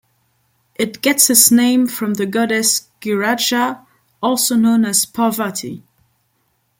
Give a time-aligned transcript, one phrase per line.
[0.73, 3.85] It gets its name from the goddess Giraja,
[4.19, 5.83] also known as Parvati.